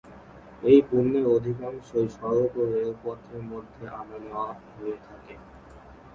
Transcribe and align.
এই 0.63 0.79
পণ্যের 0.87 1.25
অধিকাংশই 1.35 2.07
সড়ক 2.17 2.51
ও 2.57 2.71
রেল 2.71 2.91
পথের 3.03 3.41
মধ্যে 3.51 3.83
আনা 3.99 4.17
নেয়া 4.23 4.45
হয়ে 4.69 4.95
থাকে। 5.05 5.35